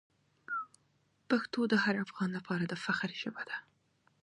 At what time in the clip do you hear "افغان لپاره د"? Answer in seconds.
2.05-2.73